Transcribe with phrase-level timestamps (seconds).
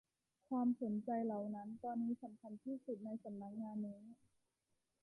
[0.49, 4.01] ความสนใจเหล่านั้นตอนนี้สำคัญที่สุดในสำนักงานนี้